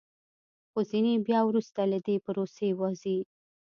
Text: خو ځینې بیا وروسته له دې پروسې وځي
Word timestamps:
خو 0.71 0.79
ځینې 0.89 1.13
بیا 1.27 1.39
وروسته 1.45 1.81
له 1.91 1.97
دې 2.05 2.15
پروسې 2.25 2.69
وځي 2.79 3.17